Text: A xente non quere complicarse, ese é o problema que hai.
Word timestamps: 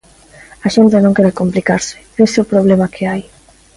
A 0.65 0.67
xente 0.75 1.03
non 1.03 1.15
quere 1.17 1.37
complicarse, 1.41 1.97
ese 2.25 2.35
é 2.39 2.43
o 2.43 2.51
problema 2.53 2.91
que 2.93 3.03
hai. 3.11 3.21